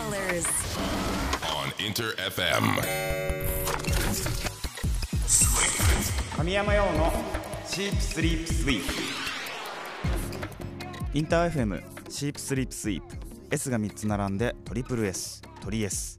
[0.00, 0.46] colors.
[1.44, 2.62] on Inter FM.
[6.36, 7.12] 神山用の
[7.66, 8.92] シープスリープスイープ
[11.18, 13.16] インター FM シープスリープスイープ
[13.50, 16.18] S が3つ並んでトリプル S トリ S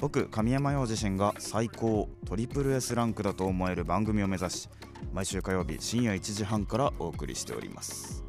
[0.00, 4.68] 僕神山陽自身が最高トリプル S ランクだと思える番組を目指し
[5.12, 8.21] 毎週火曜日深夜1時半からお送りしております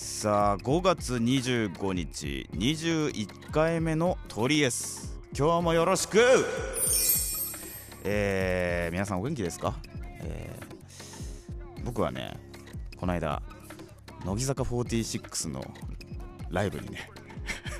[0.00, 6.20] さあ5月25日21回目のトリ S 今日もよろしく。
[8.04, 9.74] えー、皆さんお元気ですか、
[10.22, 12.38] えー僕はね
[12.96, 13.42] この間
[14.24, 15.64] 乃木坂46の
[16.48, 17.10] ライブにね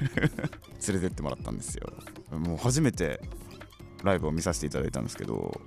[0.88, 1.92] 連れてってもらったんですよ。
[2.36, 3.20] もう初めて
[4.02, 5.60] ライブを見させていただいたんですけど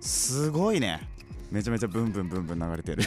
[0.00, 1.06] すごいね。
[1.50, 3.02] めちゃめちゃブンブンブンブン流れてる。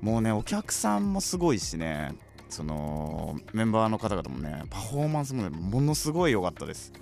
[0.00, 2.14] もうねお客さんもすごいしね
[2.48, 6.92] そのメンバーの方々もねパフォーマンスもねものすごい良かったです。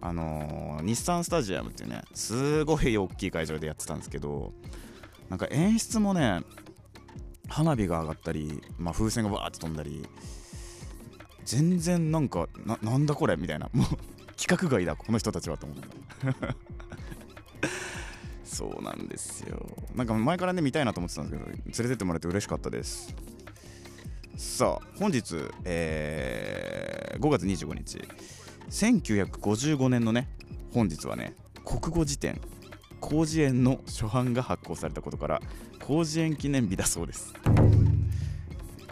[0.00, 4.52] あのー日産スタジアムっていうねすごい大きい会場でやってたんですけど
[5.28, 6.42] なんか演出もね
[7.48, 10.06] 花火が上がったり、まあ、風船がバーって飛んだり
[11.44, 12.48] 全然なんか
[12.82, 13.86] なんだこれみたいなもう
[14.36, 15.82] 規格外だこの人たちはと思って。
[18.58, 19.64] そうなんですよ。
[19.94, 23.14] なんか前からね見たいなと思ってたんですけど連れてってもらえて嬉しかったです。
[24.36, 28.00] さあ本日、えー5月25日。
[28.70, 30.28] 1955年のね
[30.72, 32.40] 本日はね国語辞典
[33.02, 35.40] 広辞苑の初版が発行されたことから
[35.86, 37.32] 広辞苑記念日だそうです。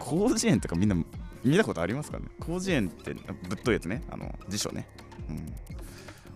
[0.09, 0.95] 広辞苑とかみんな
[1.43, 2.25] 見たことありますかね？
[2.41, 4.87] 広辞苑ってぶっといやつねあの辞書ね。
[5.29, 5.53] うん。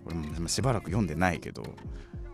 [0.04, 1.64] 俺もしばらく読んでないけど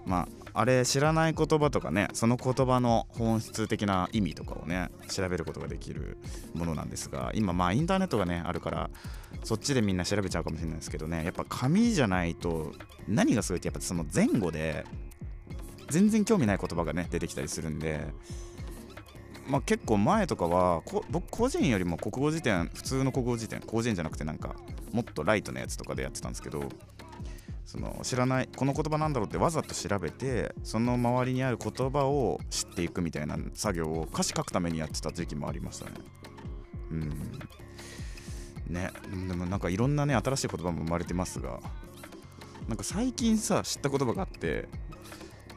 [0.08, 6.18] まああれ知らない言葉とかねその言葉の本質的な意味とかをね調べることができる
[6.56, 8.90] ものなんですが今まあインターネットがねあるから
[9.44, 12.72] そっちでみんな調べちゃうかもしれないですけどねやっぱ紙じゃないと
[13.08, 14.86] 何がすごいってやっぱその前後で
[15.90, 18.08] 全然興味ない言葉がね出てきたりするんで
[19.48, 24.56] まあ結構前とかはこ僕個人よりも国語辞典普通の国語辞典広辞苑じゃなくてなんか
[24.92, 26.64] もっとライトなやつとかでやってたんですけど
[27.68, 35.92] その知らないこの言葉なんだろうってわざと調べてその周りにある言葉を知っていくみたいな作業を歌詞書くためにやってた時期もありましたね。
[36.92, 37.10] うん。
[38.70, 38.90] ね。
[39.28, 41.60] でもなんかいろんなね新しい言葉も生まれてますが
[42.70, 44.70] なんか最近さ知った言葉があって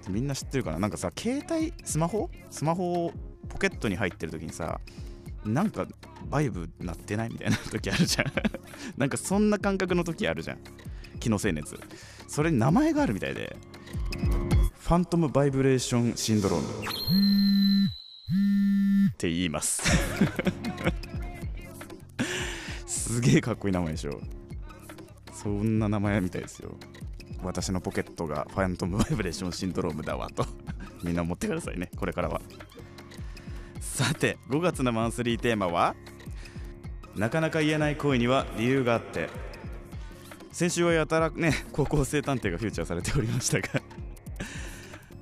[0.08, 0.80] みんな知ってるかな？
[0.80, 2.28] なんかさ携帯スマホ？
[2.50, 3.12] スマホを
[3.48, 4.80] ポケットに入ってる時にさ
[5.44, 5.86] なんか
[6.28, 8.26] バイブ鳴ってないみたいな時あるじゃん。
[8.98, 10.58] なんかそんな感覚の時あるじゃん。
[11.20, 11.78] 気のせい熱。
[12.26, 13.56] それに名前があるみたいで。
[14.78, 16.66] ファントムバイブレーションシンドローム。
[19.10, 19.82] って言います。
[22.86, 24.20] すげえかっこいい名前でしょ。
[25.32, 26.74] そんな名前みたいですよ。
[27.42, 30.44] 私のポケットがファントムバイブレーションシンドロームだわと。
[31.02, 32.40] みんな思ってくださいねこれからは。
[33.80, 35.94] さて5月のマンスリーテーマは
[37.16, 39.28] なかなか言えない恋には理由があって。
[40.52, 43.82] 先週はやたらね高校生探偵がフューチャーされておりましたが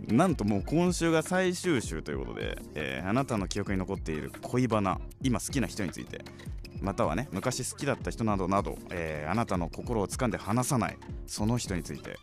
[0.08, 6.24] なんともう今週が最終週ということで、えーあなたの記憶に残っている恋バナ今好きな人について
[6.80, 10.96] またはね昔好きだった人などなど、えーあなたの心を掴んで離さない
[11.26, 12.16] その人について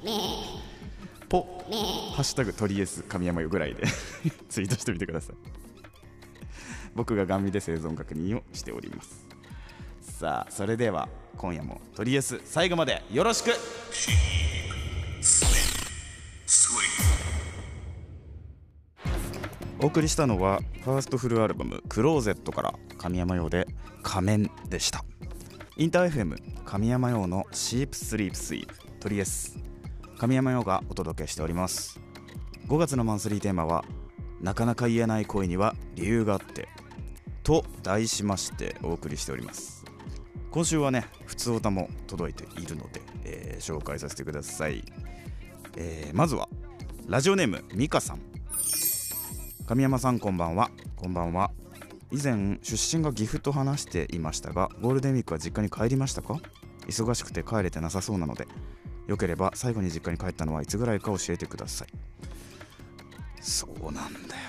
[1.30, 1.66] ポ
[2.14, 3.84] ハッシュタグトリエス神山よぐらいで。
[4.48, 5.36] ツイートしてみてください。
[6.96, 9.28] 僕がガン見で生存確認をしております。
[10.02, 13.52] さあそれでは今夜もとりあえず最後までよろしく。
[19.80, 23.68] お送りしたのはファーストフルアルバム「クローゼット」から神山用で
[24.02, 25.06] 「仮面」でした。
[25.76, 29.60] インター FM 神山用の「シープスリープスイープ」トリエス
[30.18, 32.00] 神山用がお届けしております。
[32.68, 33.86] 5月のマンスリーテーマは
[34.42, 36.68] 「なかなか言えない恋には理由があって」
[37.44, 39.86] と題しましてお送りしております。
[40.50, 44.84] 今週はね普通歌も届いているので、えー紹介させてください、
[45.76, 46.50] えーまずは
[47.08, 48.20] ラジオネームミカさん。
[49.68, 50.72] 神山さんこんばんは。
[50.96, 51.52] こんばんは。
[52.12, 56.40] 以前出身が岐阜と話していましたがゴールデンウィークは実家に帰りましたか？
[56.88, 58.48] 忙しくて帰れてなさそうなので。
[59.08, 61.88] よければ最後に実家に帰ったのはいつぐらいか教えてください。
[63.42, 64.48] そうなんだよ。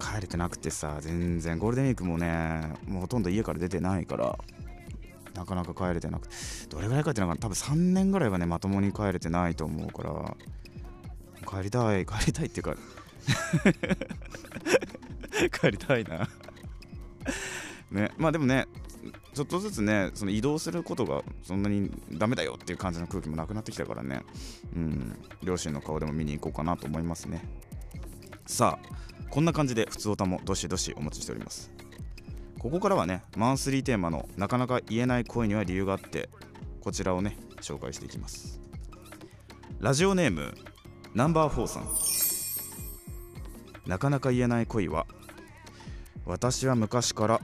[0.00, 4.38] 帰れてなくてさ全然ゴールデンウィークもねもうほとんど家から出てないから
[5.34, 6.34] なかなか帰れてなくて。
[6.70, 10.36] どれぐらい帰ってないかな多分3年ぐらいはねまともに帰れてないと思うから
[11.46, 12.76] 帰りたい帰りたいっていうか
[15.60, 16.28] 帰りたいな。
[17.90, 18.10] ね。
[18.16, 18.66] まあでもね
[19.34, 24.22] ちょっとずつねその移動することがそんなにダメだよっていう感じの空気もなくなってきたからね。
[24.74, 27.42] うん両親の顔でも見に行こうかなと思いますね。
[28.46, 31.70] さあこんな感じで普通歌もどしどしお待ちしております。
[32.58, 36.28] ここからはねマンスリーテーマのなかなか言えない恋には理由があって
[36.80, 38.60] こちらをね紹介していきます。
[39.78, 40.54] ラジオネーム
[41.14, 41.88] ナンバーフォーさん。
[43.88, 45.06] なかなか言えない恋は
[46.26, 47.40] 私は昔から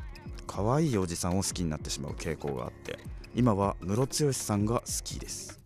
[0.55, 3.01] 可愛いおじさんを好きになってしまう傾向があって
[3.35, 5.61] 今はムロツヨシさんが好きです。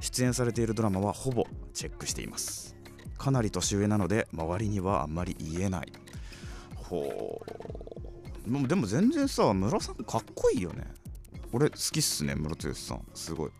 [0.00, 2.76] 出演されているドラマはほぼチェックしています。
[3.16, 5.90] かなり年上なので周りにはあんまり言えない。
[6.76, 7.40] ほ
[8.46, 8.68] う。
[8.68, 10.84] でも全然さムロさんかっこいいよね。
[11.54, 13.02] 俺好きっすねムロツヨシさん。
[13.14, 13.50] すごい。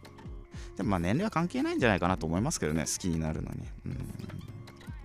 [0.77, 3.63] でもまあ年齢は関係ないんじゃないかなと思いますけどね好きになるのに。
[3.87, 4.09] うん。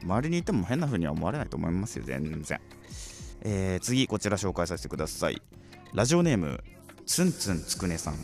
[0.04, 2.60] 周りにいても変な風には思われないと思いますよ全然。
[3.44, 5.42] えー次こちら紹介させてください。
[5.92, 6.64] ラジオネーム
[7.08, 8.16] ツンツンつくねさん。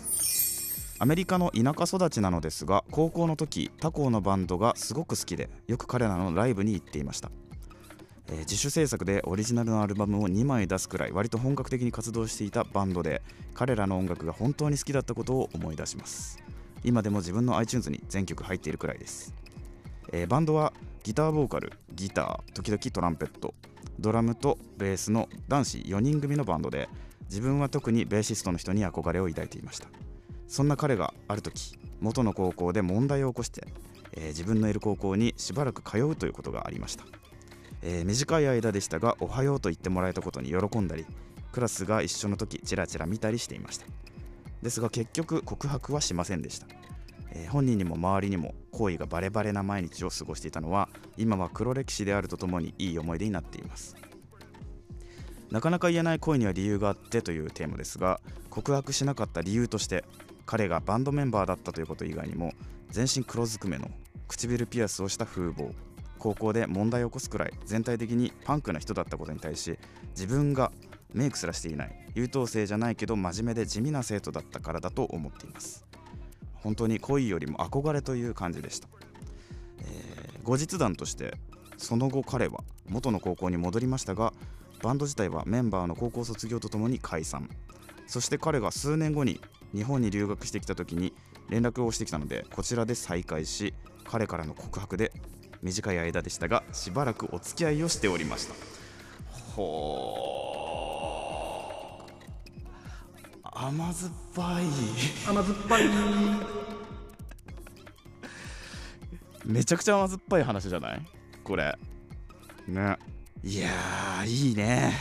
[1.00, 7.32] アメリカの田舎育ちなのですが高校の時他校のバンドがすごく好きでよく彼らのライブに行っていました、
[8.28, 13.24] えー自主制作でオリジナルのアルバムを2枚出すくらい割と本格的に活動していたバンドで
[13.56, 16.40] 彼らの音楽が本当に好きだったことを思い出します。
[16.84, 19.34] 今でも自分の iTunes に全曲入っているくらいです、
[20.14, 20.72] えーバンドは
[21.02, 23.56] ギターボーカルギター時々トランペット
[24.00, 26.90] ドラムとベースの男子4人組のバンドで
[27.30, 29.88] 自分は特にベーシストの人に憧れを抱いていました。
[30.48, 33.68] そんな彼がある時元の高校で問題を起こして、
[34.14, 37.06] えー自分のいる高校にしばらく通うということがありました、
[37.82, 41.06] えー短い間でしたがおはようと言ってもらえたことに喜んだり
[41.52, 43.86] クラスが一緒の時チラチラ見たりしていました。
[44.62, 46.68] ですが結局告白はしませんでした、
[47.32, 53.96] えー本人にも周りにも好意がバレバレな毎日を過ごしていたのは今は黒歴史であるとともにいい思い出になっています。
[55.52, 58.20] なかなか言えない恋には理由があってというテーマですが
[58.50, 60.04] 告白しなかった理由として
[60.46, 62.54] 彼がバンドメンバーだったということ以外にも
[62.90, 63.90] 全身黒ずくめの
[64.28, 65.72] 唇ピアスをした風貌
[66.18, 69.78] 高校で問題を起こすくらい全体的にパンクな人だったことに対し
[70.12, 70.72] 自分が
[71.14, 75.86] メイクすらしていない優等生じゃないけど真面目で地味な生徒だったからだと思っています。
[76.56, 78.88] 本当に恋よりも憧れという感じでした、
[79.82, 81.34] えー後日談として
[81.76, 84.32] その後彼は元の高校に戻りましたが
[84.82, 87.50] バンド自体はメンバーの高校卒業とともに解散。
[88.08, 89.42] そして彼が数年後に
[89.74, 91.14] 日本に留学してきた時に
[91.50, 95.12] 連絡をしてきたのでこちらで再会し彼からの告白で
[95.64, 98.54] 短い間でしたがしばらくお付き合いをしておりました。
[99.56, 103.66] ほー。
[103.68, 104.66] 甘酸っぱい。
[105.28, 105.84] 甘酸っぱい。
[109.46, 111.02] めちゃくちゃ甘酸っぱい話じゃない？
[111.44, 111.78] これ。
[112.68, 112.98] ね
[113.46, 114.92] いやーいいね。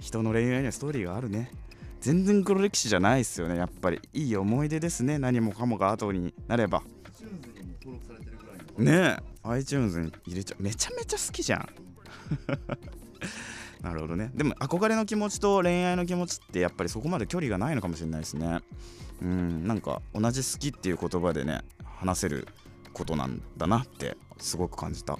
[0.00, 1.50] 人の恋愛にはストーリーがあるね。
[2.00, 4.00] 全然黒歴史じゃないですよねやっぱり。
[4.14, 6.82] いい思い出ですね何もかもが後になれば。
[8.78, 10.62] ねえ iTunes に入れちゃう。
[10.62, 11.68] めちゃめちゃ好きじゃん。
[13.84, 14.30] なるほどね。
[14.34, 18.60] でも憧れの気持ちと恋愛の気持ちってやっぱりそこまで距離がないのかもしれないですね。
[19.20, 22.48] うんなんか同じ好きっていう言葉でね話せる
[22.94, 25.18] ことなんだなってすごく感じた。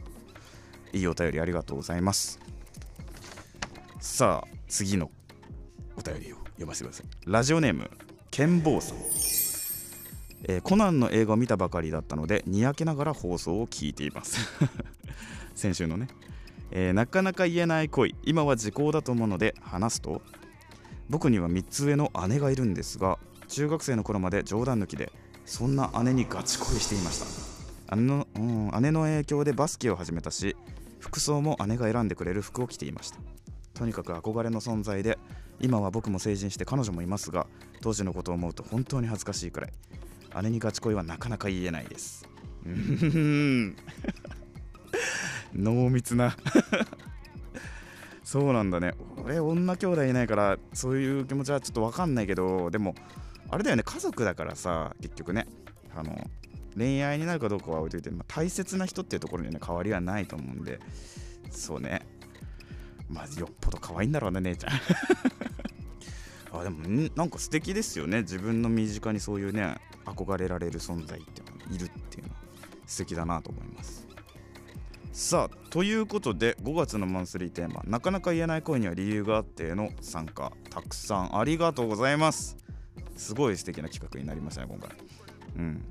[0.93, 2.39] いいお便りありがとうございます。
[4.01, 5.11] さあ次の
[5.97, 7.07] お便りを読ませてください。
[7.27, 7.91] ラジオネーム
[8.31, 8.99] ケンボーさん。
[10.45, 14.39] えーコナンの映画を見たばかりだったのでにやけながら放送を聞いています。
[15.55, 16.07] 先週のね、
[16.71, 18.15] えーなかなか言えない恋。
[18.23, 20.23] 今は時効だと思うので話すと
[21.09, 23.19] 僕には3つ上の姉がいるんですが
[23.49, 25.11] 中学生の頃まで冗談抜きで
[25.47, 27.58] そんな姉にガチ恋していました。
[27.97, 30.57] 姉の,、うん、姉の影響でバスケを始めたし
[30.99, 33.19] 服装も姉が選んでくれる服を着ていました。
[33.75, 35.19] とにかく憧れの存在で
[35.61, 37.47] 今は僕も成人して彼女もいますが
[37.81, 39.73] 当時のことを思うと本当に恥ずかしいくらい。
[40.43, 42.29] 姉にガチ恋はなかなか言えないです。
[45.55, 46.37] 濃密な。
[48.25, 48.95] そうなんだね。
[49.25, 52.95] 俺女兄弟いないからそういう気持ちはちょっと分かんないけどでも
[53.49, 53.83] あれだよね。
[53.85, 55.47] 家族だからさ結局ね。
[55.95, 56.31] あの
[56.79, 60.79] 恋愛になるかどうかは置いといて、まあ、大切な人っていうところにね変わりはないと思うんで
[61.51, 62.07] そうね。
[63.09, 64.73] まあよっぽど可愛いんだろうね姉ちゃん。
[66.53, 66.79] あでも
[67.15, 68.23] なんか素敵ですよね。
[68.23, 72.39] 自分の身近にそういうね憧れられる存在っていうのがいるっていうのは。
[72.87, 74.07] 素敵だなと思います。
[75.13, 80.53] さあということで5月のマンスリーテーマ「なかなか言えない恋には理由があって」の参加。
[80.71, 82.57] たくさんありがとうございます。
[83.17, 84.91] すごい素敵な企画になりましたね今回。
[85.57, 85.85] うん。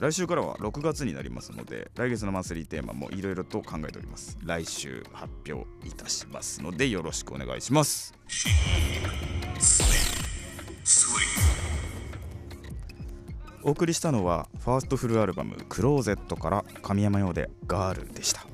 [0.00, 4.38] 来週からは6月になりますので来月のマンスリーテーマもいろいろと考えております。
[4.44, 8.14] 来週発表いたしますのでよろしくお願いします。
[13.64, 18.46] お送りしたのはファーストフルアルバム「クローゼット」から神山用で「ガール」でした。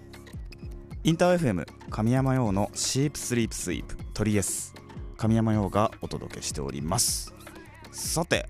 [1.04, 4.72] インター FM 神山用のシープスリープスイープトリエス。
[5.18, 7.34] 神山用がお届けしております。
[7.92, 8.48] さて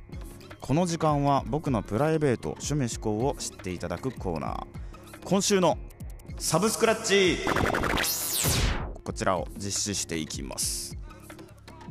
[0.66, 4.66] この時間は僕のプライベート趣味思考を知っていただくコーナー。
[5.22, 5.76] 今週の
[6.38, 7.36] サブスクラッチ。
[9.04, 10.96] こちらを実施していきます。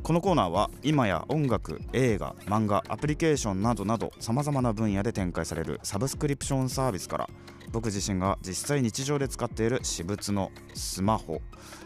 [0.01, 7.29] このコーナーは今や音楽映画漫画アプリケーションなどなどさまざまな分野で展開されるサブスクリプションサービスから
[7.73, 11.41] 僕自身が実際日常で使っている私物のスマホ。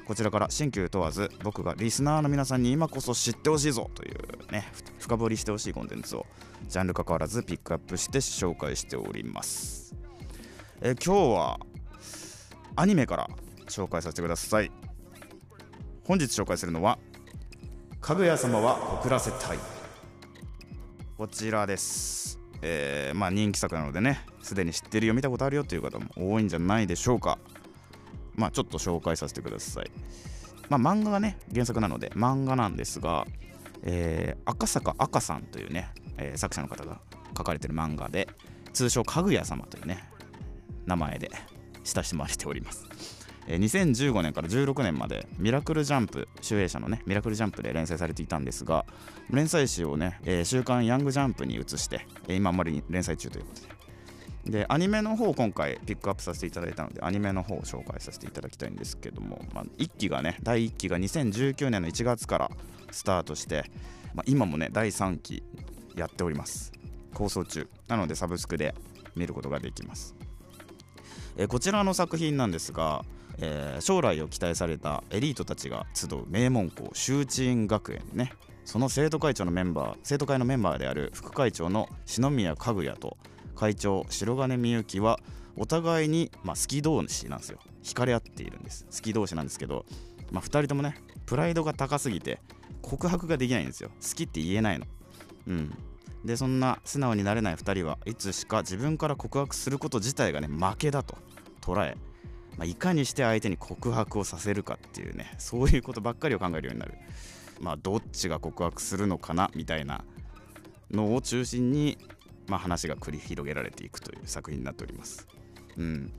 [0.06, 4.66] こちらから新旧問わず僕がリスナーの皆さんに今こそ知ってほしいぞというね
[5.00, 6.26] 深掘りしてほしいコンテンツを
[6.68, 9.96] ジャンル関わらずピックアップして紹介しております。
[10.82, 11.60] え今日は
[12.76, 13.30] アニメから
[13.68, 14.72] 紹介させてください。
[16.04, 17.00] 本日紹介するのは
[18.02, 19.60] 「かぐや様は遅らせたい」
[21.18, 22.37] こちらです。
[22.62, 27.38] えー、まあ人気作なのでねすでに知ってるよ見たことあるよという方も多いんじゃないでしょうか。
[28.36, 29.92] まあちょっと紹介させてください。
[30.70, 33.26] まあ漫画がね原作なので漫画なんですが、
[33.84, 37.00] えー、赤坂赤さんというね、えー、作者の方が
[37.38, 38.28] 書かれてる漫画で
[38.74, 40.04] 通称かぐや様というね
[40.86, 41.32] 名前で
[41.84, 43.17] 親しまれております。
[43.48, 48.86] 2015年から16年までミラクルジャンプ集英社のねミラクルジャンプで連載されていたんですが
[49.30, 53.46] 連載誌をね、えー、週刊ヤングジャンプに移して、今あまり連載中という。
[53.46, 53.78] ことで
[54.48, 62.52] でアニメの方を今回ピックアップさせていただいたのでアニメの方を紹介させていただきたいんですけども、まあ、1期がね第1期が2019年の1月から
[62.92, 63.66] スタートして、
[64.16, 65.44] まあ、今もね第3期
[65.98, 66.72] やっております。
[67.14, 67.68] 構想中。
[67.88, 68.76] なのでサブスクで
[69.16, 70.16] 見ることができます、
[71.36, 73.04] え、こちらの作品なんですが、
[73.40, 78.34] えー、将来を期待されたエリートたちが集う名門校周知院学園ね。
[78.66, 83.18] その生徒会長のメンバー生徒会のメンバーである副会長の篠宮かぐやと
[83.56, 85.20] 会長白金みゆきは
[85.56, 87.60] お互いに、まあ、好き同士なんですよ。
[87.84, 88.86] 惹かれ合っているんです。
[88.86, 89.86] 好き同士なんですけど、
[90.32, 92.40] まあ、2人ともねプライドが高すぎて
[92.82, 93.90] 告白ができないんですよ。
[94.02, 94.86] 好きって言えないの。
[95.48, 95.78] うん。
[96.26, 101.18] でそんな素直になれない2人はいつしか自分から告白すること自体がね負けだと
[101.62, 101.96] 捉え、
[102.58, 106.96] まあ、いかにして相手に告白をさせるかっていうねそういうことばっかりを考えるようになる
[107.62, 110.04] まあどっちが告白するのかなみたいな
[110.92, 111.98] のを中心に
[112.48, 115.28] まあ、話が繰り広げられていくという作品になっております。
[115.78, 116.12] うん、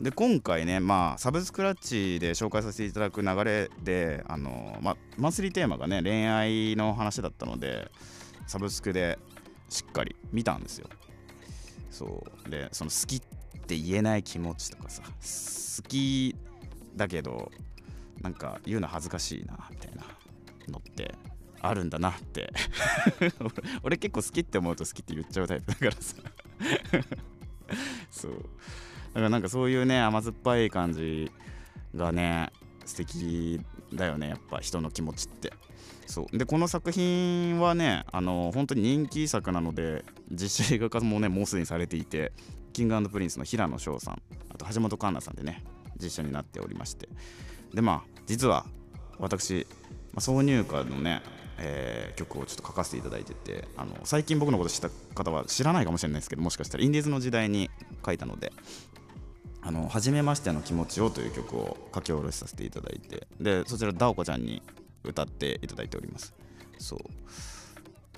[0.00, 7.90] で今回ね、まあ、サブスクラッチで紹介させていただく流れであの、まあ、マンスリーテーマがね恋愛の話だったので
[8.46, 9.18] サブスクで
[9.68, 10.88] しっかり見たんですよ。
[11.90, 13.20] そうでその好きっ
[13.66, 16.36] って言えない気持ちとかさ好き
[16.94, 17.50] だけど
[18.22, 20.04] なんか言うの恥ずかしいなみたいな
[20.68, 21.16] のって
[21.60, 22.52] あるんだなって。
[23.82, 26.14] 俺結構好きって思うと好きって言っちゃうタイプだからさ。
[28.10, 28.32] そう。
[28.32, 31.30] だからなんかそういうね甘酸っぱい感じ
[31.94, 32.52] がね
[32.84, 33.60] 素敵
[33.92, 35.52] だよねやっぱ人の気持ちって。
[36.06, 36.38] そう。
[36.38, 42.32] でこの作品はねあの本当に人気作なので実写映画化もねもうすでにされていて
[42.76, 44.22] King & Prince の平野紫耀さん。
[44.50, 45.64] あと橋本環奈さんでね
[45.98, 47.08] 実写になっておりまして。
[47.72, 48.66] でまあ実は
[49.18, 49.66] 私、
[50.12, 51.22] まあ、挿入歌のね
[51.58, 57.70] えー、曲をちょっと書かせていただいててあの最近僕のこと知った方は知らないかもしれないですけどもしかしたらインディーズの時代に
[58.04, 58.52] 書いたので
[59.64, 64.62] 「あの初めましての気持ちを」という曲を書き下ろしさせていただいてでそちらダオコちゃんに
[65.02, 66.34] 歌っていただいております。
[66.78, 66.98] そう。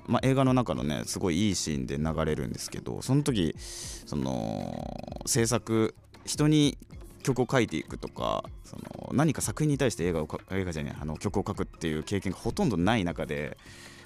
[0.09, 6.79] まあ、映画の中のねすごいいいシーンで流れるんですけどその時その制作人に
[7.21, 13.57] 曲を書いていくとかその何か作品に対して映画を映画じゃないあの曲を書くっていう経験がほとんどない中で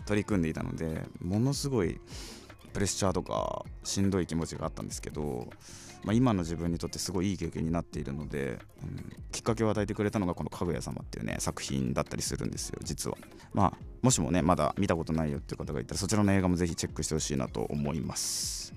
[0.06, 2.02] 取り組んでいたのでものすごい
[2.74, 5.48] プレッシャーとかしんどい気持ちがあったんですけど、
[6.04, 13.18] まあ、今の自分にとってすごいいい経験になっているので、うん、きっかけを与えてくれたのがこの「かぐや様」っていうね作品だったりするんですよ実は。
[13.54, 18.74] まあもしもねまだ見たことないよっていう方がいたらそちらの映画もぜひチェックしてほしいなと思います。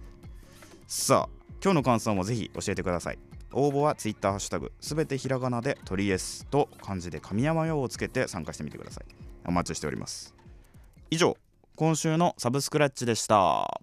[0.86, 3.18] さあ今日の感想もぜひ教えてください。
[3.52, 9.04] 応募は Twitter ハッシュタグすべてひらがなでトリエスと漢字で神山用をつけて参加してみてください。
[9.46, 10.34] お待ちしております。
[11.10, 11.36] 以上
[11.76, 13.80] 今週のサブスクラッチでした。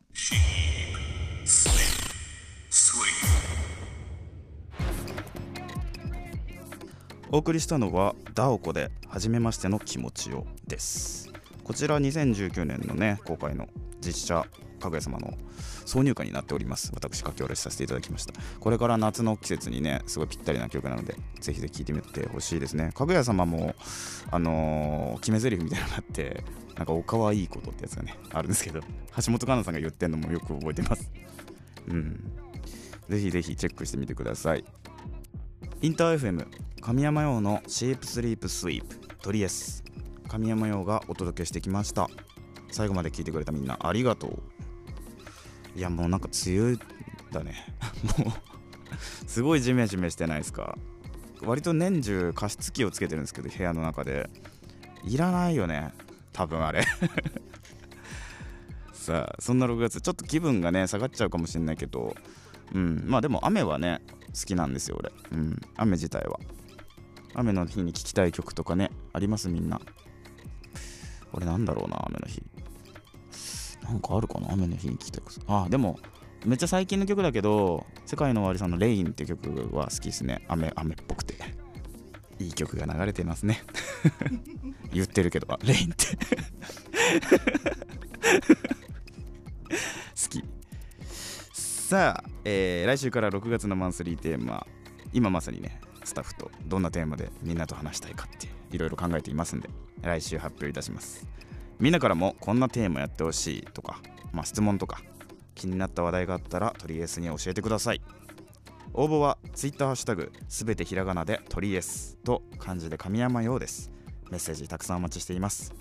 [7.31, 11.31] お送りしたのはダオコで初めましての気持ちをです。
[11.63, 13.67] こちら2019年のね公開の
[14.01, 14.47] 実写
[14.83, 15.33] かぐや様の
[15.85, 16.91] 挿入歌になっております。
[16.93, 18.33] 私書き下ろしさせていただきました。
[18.59, 22.91] これから夏の季節にねすごいぴったりな曲なのでぜひぜひ聴いてみてほしいですね。
[22.93, 23.75] かぐや様も
[24.29, 26.43] あのー、決め台詞みたいなのがあって
[26.75, 28.85] なんかおかわいいことってやつがねあるんですけど橋
[29.31, 31.11] 本環奈さんが言ってんのもよく覚えてます。
[31.87, 32.31] うん。
[33.09, 34.65] ぜひぜひチェックしてみてください。
[35.81, 36.45] インター FM
[36.81, 39.83] 神山用のシープスリープスイープトリエス
[40.27, 42.09] 神山用がお届けしてきました。
[42.73, 44.43] 最後まで聞いてくれたみんなありがとう。
[45.75, 46.77] いやもうなんか梅雨
[47.32, 47.56] だね。
[48.18, 50.77] もうすごいジメジメしてないですか。
[51.46, 54.30] 割と年中加湿器をつけてるんですけど部屋の中で。
[55.06, 55.94] いらないよね。
[56.32, 56.86] 多分あれ。
[58.94, 60.00] さあそんな6月。
[60.00, 62.15] ちょっと気分がね下がっちゃうかもしんないけど。
[62.74, 63.03] うん。
[63.06, 65.12] まあでも雨はね好きなんですよ俺。
[65.32, 65.60] うん。
[65.75, 66.39] 雨自体は。
[67.36, 69.82] 雨の日に聴きたい曲とかねありますみんな。
[71.34, 72.42] 俺なんだろうな雨の日。
[73.83, 74.51] なんかあるかな？
[74.53, 75.99] 雨の日に聴きたいあでも
[76.45, 80.43] めっちゃ最近の曲だけど世界の終わりさんの「レイン」って曲は好きですね。
[80.48, 81.35] 雨雨っぽくて。
[82.39, 83.61] いい曲が流れてますね。
[84.91, 85.48] 言ってるけど。
[85.63, 86.17] レインって。
[89.69, 90.43] 好き。
[91.53, 94.65] さあ、えー、来週から6月のマンスリーテーマ。
[95.13, 99.69] 今まさにねスタッフとどんなテーマでみんなと話したいかっていろいろ考えていますんで
[100.01, 101.27] 来週発表いたします。
[101.83, 104.00] みんなからもこんなテーマやってほしいとか、
[104.31, 105.01] まあ、質問とか
[105.53, 108.01] 気になった話題があったらとりあえずに教えてください。
[108.93, 113.91] 応募は Twitter ハッシュタグすべてひらがなでとりえすと漢字で神山用です。
[114.31, 115.74] メッセージたくさんお待ちしています。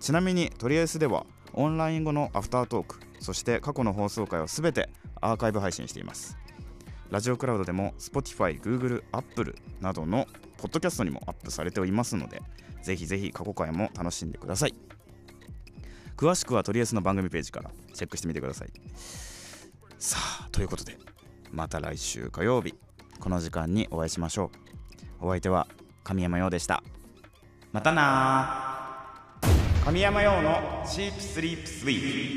[0.00, 6.36] ちなみにとりあえずではオンライン後のアフタートークそして過去の放送回をすべてアーカイブ配信しています。
[7.10, 12.42] ラジオクラウドでも Spotify、Google、Apple などのポッドキャストにもアップされておりますので
[12.82, 14.74] ぜひぜひ過去回も楽しんでください。
[16.18, 18.72] 詳しくはとりあえずの番組ページからチェックしてみてください。
[20.00, 20.98] さあということで
[21.52, 22.74] また来週火曜日。
[23.20, 24.50] この時間にお会いしましょ
[25.20, 25.26] う。
[25.26, 25.68] お相手は
[26.02, 26.82] 神山陽でした。
[27.70, 29.14] またな
[29.84, 32.36] 神山陽のチープスリープスイー。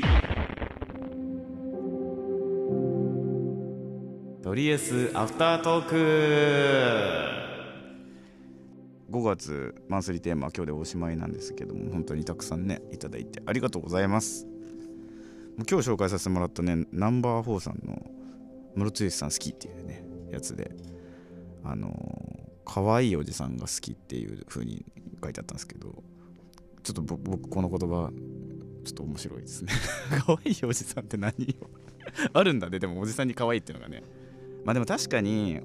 [4.36, 7.41] プとりあえずアフタートーク。
[9.12, 14.46] 5月マンスリーテーマ今日でおしまいなんですけども本当にたくさんねいただいてありがとうございます。
[15.68, 18.10] 今日紹介させてもらったねナンバー4さんの
[18.74, 20.74] ムロツさん好きっていうねやつで
[21.62, 21.92] あの
[22.64, 24.82] 可愛いおじさんが好きっていう風に
[25.22, 26.02] 書いてあったんですけど
[26.82, 28.10] ちょっと僕この言葉
[28.84, 29.72] ちょっと面白いですね。
[30.26, 31.68] 可愛いおじさんって何よ
[32.32, 34.02] あるんだねでもおじさんに可愛いっていうのがね。
[34.64, 35.60] まあでも確かに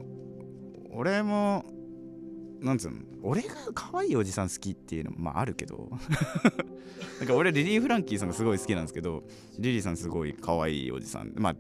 [0.92, 1.64] 俺も
[2.62, 2.98] なんつうの？
[3.24, 5.90] 俺が可愛いおじさん好きっていうのもまああるけど。
[7.20, 9.24] なんか俺リリー・フランキーさんがすごい好きなんですけど
[9.60, 11.34] リリーさんすごい可愛いおじさん。
[11.36, 11.56] まあ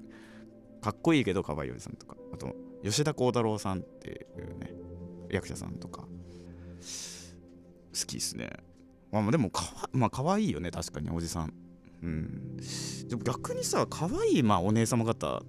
[0.82, 2.16] かっこいいけど可愛いおじさんとか。
[2.34, 4.74] あと吉田鋼太郎さんっていうね
[5.30, 6.08] 役者さんとか好
[8.06, 8.50] きっすね。
[9.12, 11.54] まあでもかわまあ可愛いよね確かにおじさん。
[12.04, 12.58] うん。
[13.08, 15.42] でも逆にさ可愛いまあお姉様方っ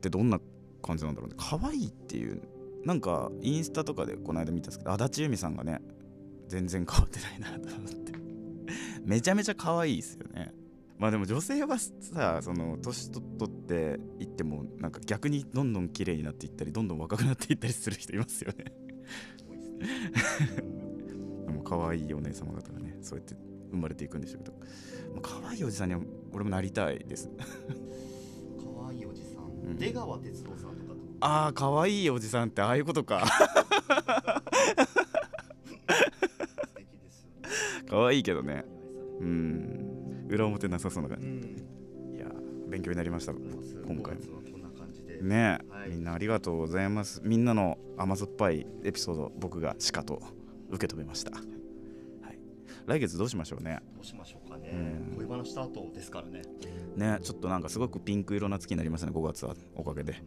[0.00, 0.40] てどんな
[0.82, 1.36] 感じなんだろうね。
[1.36, 2.40] 可愛いっていう
[2.84, 5.80] なんかインスタとかでこの間見たんですけど足立由美さんがね
[6.48, 8.12] 全然変わってないなと思って。
[9.04, 10.52] めちゃめちゃ可愛いですよね。
[10.98, 18.72] まあでも女性はさその年取っていってもなんか逆にどんどん綺麗になっていったりどんどん若くなっていったりする人いますよね。
[21.46, 23.36] でも可愛いお姉様方がねそうやって
[23.70, 24.56] 生まれていくんでしょうけど、
[25.14, 26.00] まあ、可愛いおじさんには
[26.32, 27.30] 俺もなりたいです。
[27.36, 30.67] 可愛いおじさん、うん、出川哲朗さん
[31.20, 33.24] ああ可愛いおじさんってああいうことか。
[37.88, 38.64] 可愛いけどね。
[39.20, 40.26] うん。
[40.28, 42.14] 裏表なさそうな感じ、うん。
[42.14, 42.26] いや
[42.68, 43.32] 勉強になりました。
[43.32, 43.40] 今
[43.86, 44.16] 今回
[45.22, 45.90] ねはい。
[45.90, 47.20] みんなありがとうございます。
[47.24, 50.22] みんなの甘酸っぱいエピソード僕がしかと
[50.70, 51.40] 受け止めました、はい、
[52.88, 53.80] 来月どうしましょうね。
[53.94, 54.70] どうしましょうかね。
[54.72, 56.42] うん恋バナした後ですからね。
[56.96, 60.14] ねちょっとなんかすごくピンク色な月になりましたね5月はおかげで。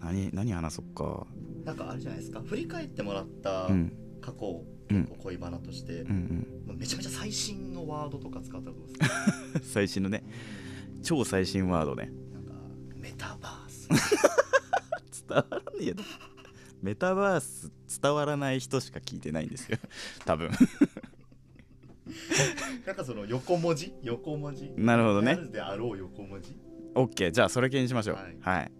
[0.00, 1.26] 何何話そっか。
[1.64, 2.40] なんかあれじゃないですか。
[2.42, 3.92] 振り返ってもらったうん。
[4.20, 5.04] 過去をうん。
[5.18, 6.46] 恋バナとしてうん
[6.78, 9.06] めちゃめちゃ最新のワードとか使ったらどうですか？
[9.56, 10.22] う ん最新のね。
[11.02, 12.12] 超最新ワードね。
[12.32, 12.52] なんか
[12.94, 13.88] メタバース。
[15.28, 15.94] 伝わらねえよ
[16.82, 19.78] メタバース伝わらない人しか聞いてないんですよ。
[20.24, 20.50] 多分。
[22.86, 23.92] なんかその横文字？
[24.02, 24.72] 横文字？
[24.76, 25.36] なるほどね。
[25.36, 26.56] であろう横文字
[26.94, 28.16] ？OK じゃあそれ系にしましょう。
[28.16, 28.36] はい。
[28.40, 28.72] はい、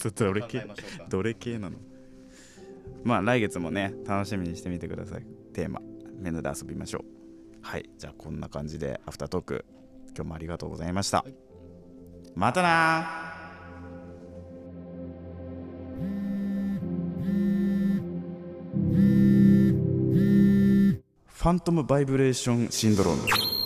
[0.16, 0.66] どれ考系
[1.08, 1.76] どれ系なの？
[3.04, 5.26] まあ来月もね楽しみにしてみてください。
[5.52, 5.80] テーマ。
[6.18, 7.04] みんなで遊びましょう。
[7.62, 7.88] はい。
[7.98, 9.64] じゃあこんな感じでアフタートーク。
[10.16, 11.34] 今日もありがとうございました、はい。
[12.34, 13.27] またな
[21.38, 23.57] ファントムバイブレーションシンドローム。